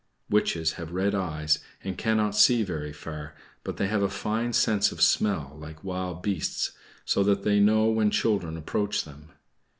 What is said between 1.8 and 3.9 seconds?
and cannot see very far; but they